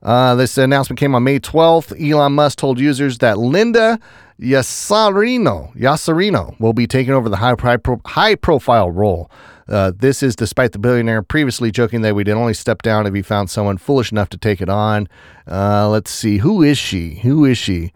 [0.03, 1.93] Uh, this announcement came on May 12th.
[2.01, 3.99] Elon Musk told users that Linda
[4.41, 9.31] Yasarino, Yasarino will be taking over the high, pro- high profile role.
[9.69, 13.23] Uh, this is despite the billionaire previously joking that we'd only step down if he
[13.23, 15.09] found someone foolish enough to take it on.
[15.47, 16.39] Uh, let's see.
[16.39, 17.17] Who is she?
[17.17, 17.93] Who is she?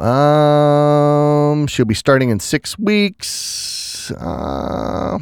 [0.00, 4.10] Um, she'll be starting in six weeks.
[4.12, 5.18] Uh,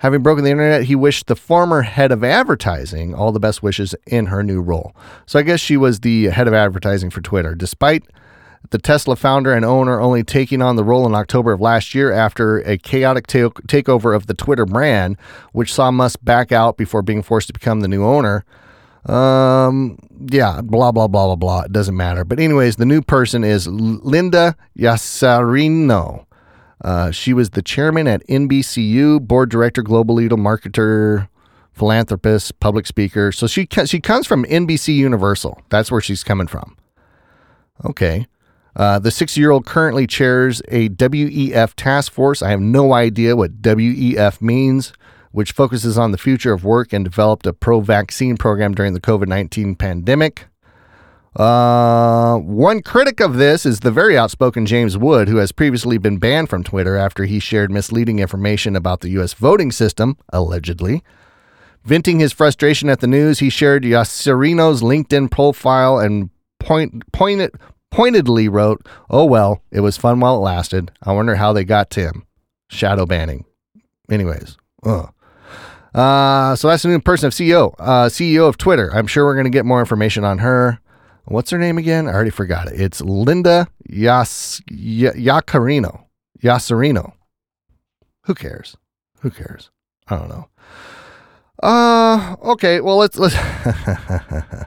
[0.00, 3.94] having broken the internet, he wished the former head of advertising all the best wishes
[4.06, 4.94] in her new role.
[5.26, 8.04] So I guess she was the head of advertising for Twitter, despite
[8.70, 12.12] the Tesla founder and owner only taking on the role in October of last year
[12.12, 15.16] after a chaotic ta- takeover of the Twitter brand,
[15.52, 18.44] which saw Musk back out before being forced to become the new owner.
[19.04, 19.98] Um,
[20.30, 21.62] yeah, blah, blah, blah, blah, blah.
[21.62, 22.24] It doesn't matter.
[22.24, 26.25] But, anyways, the new person is Linda Yasarino.
[26.86, 31.28] Uh, she was the chairman at NBCU, board director, global leader, marketer,
[31.72, 33.32] philanthropist, public speaker.
[33.32, 35.60] So she she comes from NBC Universal.
[35.68, 36.76] That's where she's coming from.
[37.84, 38.28] Okay.
[38.76, 42.40] Uh, the 60 year old currently chairs a WEF task force.
[42.40, 44.92] I have no idea what WEF means,
[45.32, 49.00] which focuses on the future of work and developed a pro vaccine program during the
[49.00, 50.46] COVID 19 pandemic.
[51.36, 56.16] Uh, one critic of this is the very outspoken James Woods, who has previously been
[56.16, 59.34] banned from Twitter after he shared misleading information about the U.S.
[59.34, 61.02] voting system, allegedly.
[61.84, 67.52] Venting his frustration at the news, he shared Yasarino's LinkedIn profile and point, pointed,
[67.90, 70.90] pointedly wrote, Oh, well, it was fun while it lasted.
[71.02, 72.26] I wonder how they got Tim.
[72.70, 73.44] Shadow banning.
[74.10, 75.12] Anyways, ugh.
[75.94, 78.90] Uh, so that's the new person of CEO, uh, CEO of Twitter.
[78.94, 80.80] I'm sure we're going to get more information on her.
[81.26, 82.08] What's her name again?
[82.08, 82.80] I already forgot it.
[82.80, 84.76] It's Linda Yas y-
[85.16, 86.04] Yaccarino.
[86.42, 87.12] Yasarino.
[88.24, 88.76] Who cares?
[89.20, 89.70] Who cares?
[90.08, 90.48] I don't know.
[91.62, 92.80] Uh, okay.
[92.80, 93.34] Well, let's let's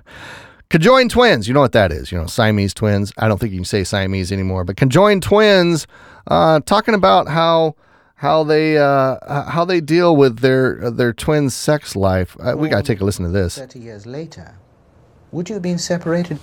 [0.69, 2.11] Conjoined twins, you know what that is?
[2.11, 3.11] You know, Siamese twins.
[3.17, 5.87] I don't think you can say Siamese anymore, but conjoined twins,
[6.27, 7.75] uh, talking about how
[8.15, 9.17] how they uh,
[9.49, 12.37] how they deal with their their twin sex life.
[12.39, 13.57] Uh, we got to take a listen to this.
[13.57, 14.59] Thirty years later,
[15.31, 16.39] would you have been separated?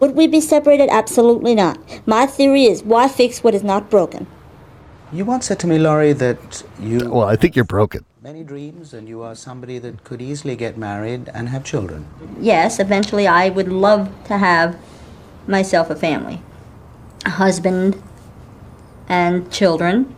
[0.00, 0.88] Would we be separated?
[0.90, 1.78] Absolutely not.
[2.06, 4.26] My theory is why fix what is not broken?
[5.12, 7.10] You once said to me, Lori, that you.
[7.10, 8.04] Well, I think you're broken.
[8.22, 12.06] Many dreams, and you are somebody that could easily get married and have children.
[12.40, 14.76] Yes, eventually I would love to have
[15.46, 16.42] myself a family,
[17.24, 18.02] a husband,
[19.08, 20.14] and children.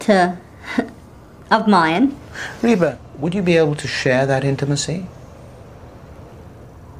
[0.00, 0.36] To
[1.50, 2.16] of mine.
[2.62, 5.06] Reba, would you be able to share that intimacy?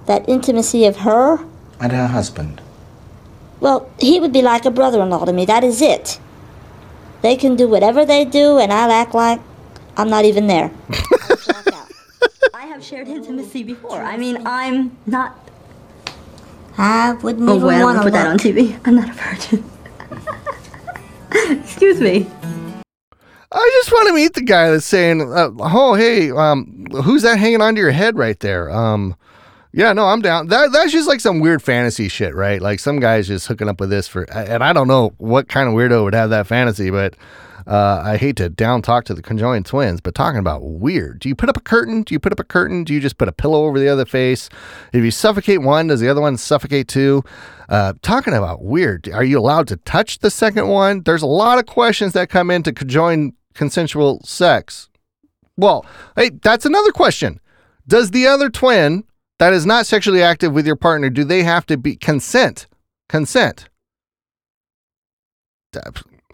[0.09, 1.45] That intimacy of her?
[1.79, 2.63] And her husband.
[3.61, 5.45] Well, he would be like a brother in law to me.
[5.45, 6.19] That is it.
[7.21, 9.39] They can do whatever they do, and I'll act like
[9.99, 10.71] I'm not even there.
[12.55, 14.01] I have shared intimacy before.
[14.01, 15.37] I mean, I'm not.
[16.79, 18.81] I wouldn't Oh, even boy, I don't want wanna to put that on TV.
[18.87, 19.65] I'm not a virgin.
[21.61, 22.27] Excuse me.
[23.53, 27.39] I just want to meet the guy that's saying, uh, "Oh, hey, um, who's that
[27.39, 29.17] hanging onto your head right there?" Um,
[29.73, 30.49] yeah, no, I'm down.
[30.49, 32.61] That that's just like some weird fantasy shit, right?
[32.61, 35.69] Like some guy's just hooking up with this for, and I don't know what kind
[35.69, 37.15] of weirdo would have that fantasy, but
[37.67, 41.19] uh, I hate to down talk to the conjoined twins, but talking about weird.
[41.19, 42.03] Do you put up a curtain?
[42.03, 42.83] Do you put up a curtain?
[42.83, 44.49] Do you just put a pillow over the other face?
[44.95, 47.23] If you suffocate one, does the other one suffocate too?
[47.69, 49.07] Uh, talking about weird.
[49.11, 51.03] Are you allowed to touch the second one?
[51.03, 54.89] There's a lot of questions that come into conjoined consensual sex.
[55.59, 55.85] Well,
[56.17, 57.39] hey, that's another question.
[57.87, 59.05] Does the other twin
[59.39, 62.67] that is not sexually active with your partner, do they have to be consent?
[63.09, 63.69] Consent.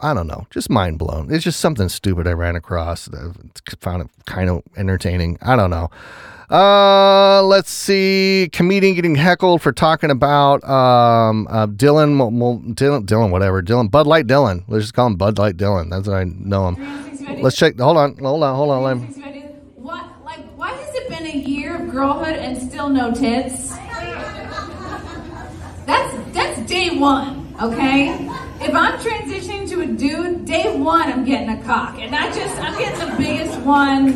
[0.00, 0.46] I don't know.
[0.50, 1.32] Just mind blown.
[1.32, 3.08] It's just something stupid I ran across.
[3.12, 3.30] I
[3.80, 5.38] found it kind of entertaining.
[5.40, 5.90] I don't know.
[6.50, 8.50] Uh, let's see.
[8.52, 12.18] Comedian getting heckled for talking about um uh, Dylan,
[12.74, 13.62] Dylan, Dylan, whatever.
[13.62, 14.64] Dylan, Bud Light Dylan.
[14.68, 15.90] Let's just call him Bud Light Dylan.
[15.90, 17.42] That's what I know him.
[17.42, 17.78] Let's check.
[17.78, 18.16] Hold on.
[18.18, 18.54] Hold on.
[18.56, 19.00] Hold on.
[19.76, 21.63] What, like, why has it been a year
[21.94, 23.70] girlhood and still no tits?
[25.86, 28.28] That's that's day one, okay?
[28.60, 32.56] if I'm transitioning to a dude, day one I'm getting a cock, and not just
[32.60, 34.06] I'm getting the biggest one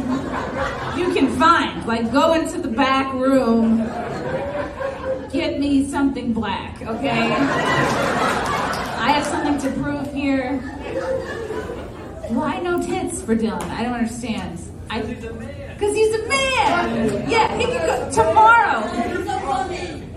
[0.98, 1.86] you can find.
[1.86, 3.78] Like go into the back room,
[5.30, 7.32] get me something black, okay?
[9.00, 10.58] I have something to prove here.
[12.28, 13.62] Why no tits for Dylan?
[13.70, 14.58] I don't understand.
[14.90, 17.28] I because he's a man.
[17.30, 18.80] Yeah, he can go tomorrow.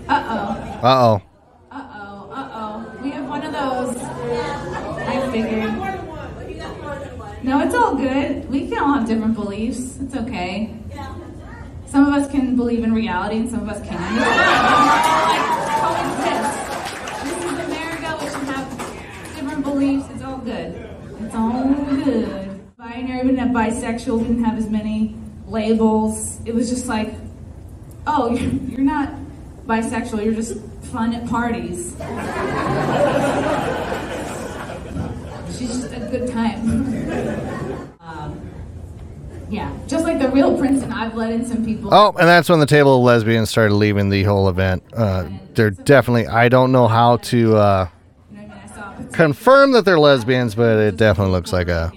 [0.08, 0.48] Uh oh.
[0.82, 1.22] Uh oh.
[1.70, 2.30] Uh oh.
[2.32, 3.02] Uh oh.
[3.02, 3.96] We have one of those.
[4.02, 5.72] I figured.
[7.44, 8.48] No, it's all good.
[8.50, 9.98] We can all have different beliefs.
[10.00, 10.74] It's okay.
[11.86, 14.00] Some of us can believe in reality, and some of us can't.
[14.16, 15.28] It's fine.
[15.28, 15.44] Like,
[15.82, 17.24] coexist.
[17.24, 18.18] This is America.
[18.20, 20.06] We should have different beliefs.
[20.14, 20.74] It's all good.
[21.20, 22.41] It's all good.
[23.02, 24.18] Binary, we didn't have bisexual.
[24.18, 25.16] We didn't have as many
[25.48, 26.38] labels.
[26.44, 27.14] It was just like,
[28.06, 28.30] oh,
[28.68, 29.12] you're, not
[29.66, 30.24] bisexual.
[30.24, 30.58] You're just
[30.92, 31.96] fun at parties.
[35.58, 37.96] She's just a good time.
[38.00, 38.40] um,
[39.50, 41.92] yeah, just like the real Princeton, I've let in some people.
[41.92, 44.84] Oh, and that's when the table of lesbians started leaving the whole event.
[44.92, 47.88] Uh, they're definitely, I don't know how to uh,
[49.12, 51.92] confirm that they're lesbians, but it definitely looks like a.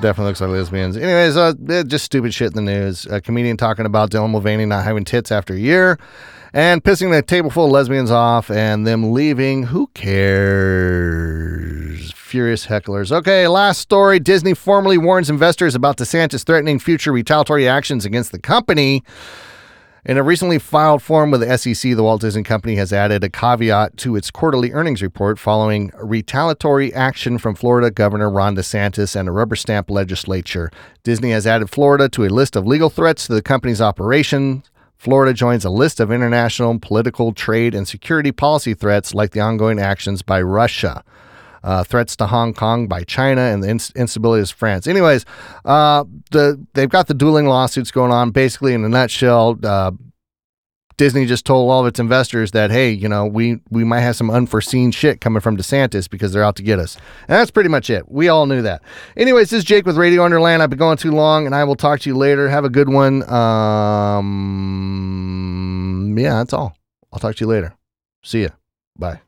[0.00, 0.96] Definitely looks like lesbians.
[0.96, 1.52] Anyways, uh,
[1.86, 3.06] just stupid shit in the news.
[3.06, 5.98] A comedian talking about Dylan Mulvaney not having tits after a year
[6.52, 9.64] and pissing the table full of lesbians off and them leaving.
[9.64, 11.50] Who cares?
[12.12, 13.12] Furious hecklers.
[13.12, 14.18] Okay, last story.
[14.20, 19.02] Disney formally warns investors about DeSantis threatening future retaliatory actions against the company.
[20.02, 23.28] In a recently filed form with the SEC, the Walt Disney Company has added a
[23.28, 29.28] caveat to its quarterly earnings report following retaliatory action from Florida Governor Ron DeSantis and
[29.28, 30.70] a rubber stamp legislature.
[31.02, 34.70] Disney has added Florida to a list of legal threats to the company's operations.
[34.96, 39.78] Florida joins a list of international political, trade, and security policy threats like the ongoing
[39.78, 41.04] actions by Russia.
[41.62, 44.86] Uh, threats to Hong Kong by China and the inst- instability of France.
[44.86, 45.26] Anyways,
[45.64, 48.30] uh, the they've got the dueling lawsuits going on.
[48.30, 49.90] Basically, in a nutshell, uh,
[51.00, 54.16] Disney just told all of its investors that hey, you know, we we might have
[54.16, 56.96] some unforeseen shit coming from DeSantis because they're out to get us.
[57.26, 58.10] And that's pretty much it.
[58.10, 58.82] We all knew that.
[59.16, 60.62] Anyways, this is Jake with Radio Underland.
[60.62, 62.50] I've been going too long, and I will talk to you later.
[62.50, 63.22] Have a good one.
[63.32, 64.28] Um,
[66.18, 66.76] yeah, that's all.
[67.12, 67.74] I'll talk to you later.
[68.22, 68.50] See ya.
[68.98, 69.20] Bye.